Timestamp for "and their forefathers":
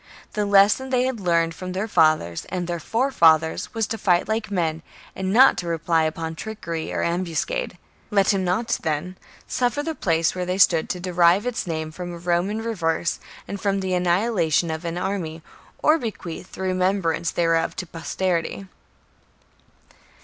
2.45-3.71